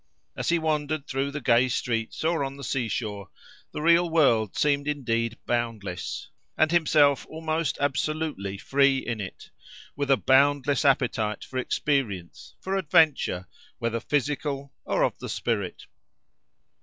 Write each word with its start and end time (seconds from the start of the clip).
As 0.35 0.49
he 0.49 0.57
wandered 0.57 1.05
through 1.05 1.29
the 1.29 1.39
gay 1.39 1.67
streets 1.67 2.23
or 2.23 2.43
on 2.43 2.57
the 2.57 2.63
sea 2.63 2.87
shore, 2.87 3.29
the 3.71 3.83
real 3.83 4.09
world 4.09 4.55
seemed 4.57 4.87
indeed 4.87 5.37
boundless, 5.45 6.27
and 6.57 6.71
himself 6.71 7.23
almost 7.29 7.77
absolutely 7.79 8.57
free 8.57 8.97
in 8.97 9.21
it, 9.21 9.51
with 9.95 10.09
a 10.09 10.17
boundless 10.17 10.85
appetite 10.85 11.43
for 11.43 11.59
experience, 11.59 12.55
for 12.59 12.77
adventure, 12.77 13.47
whether 13.77 13.99
physical 13.99 14.73
or 14.85 15.03
of 15.03 15.19
the 15.19 15.29
spirit. 15.29 15.85